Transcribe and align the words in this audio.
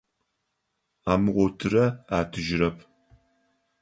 Амыгъотырэ 1.11 1.85
атыжьырэп. 2.17 2.77